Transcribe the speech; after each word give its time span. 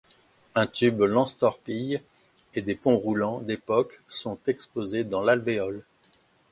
Un 0.55 0.65
tube 0.65 1.01
lance-torpilles 1.01 2.01
et 2.55 2.63
des 2.63 2.73
ponts 2.73 2.97
roulants 2.97 3.37
d'époque 3.39 4.01
sont 4.09 4.39
exposés 4.47 5.03
dans 5.03 5.21
l'alvéole. 5.21 5.83